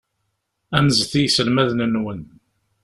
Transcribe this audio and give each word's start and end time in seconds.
Anzet 0.77 1.13
i 1.19 1.21
yiselmaden-nwen. 1.23 2.21